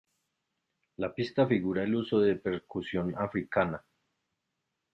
La 0.97 1.13
pista 1.13 1.45
figura 1.45 1.83
el 1.83 1.93
uso 1.93 2.19
de 2.19 2.35
percusión 2.35 3.13
africana. 3.19 3.83